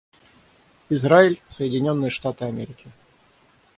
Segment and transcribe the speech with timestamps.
[0.89, 2.89] Израиль, Соединенные Штаты Америки.